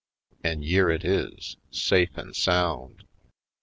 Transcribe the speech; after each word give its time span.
An' 0.43 0.63
yere 0.63 0.89
it 0.89 1.05
is, 1.05 1.57
safe 1.69 2.17
an' 2.17 2.33
sound." 2.33 3.03